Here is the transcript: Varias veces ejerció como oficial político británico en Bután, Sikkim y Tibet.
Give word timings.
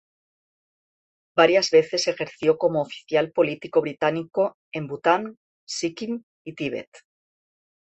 Varias 1.37 1.69
veces 1.69 2.07
ejerció 2.07 2.57
como 2.57 2.81
oficial 2.81 3.31
político 3.31 3.81
británico 3.81 4.57
en 4.71 4.87
Bután, 4.87 5.37
Sikkim 5.67 6.23
y 6.43 6.55
Tibet. 6.55 6.89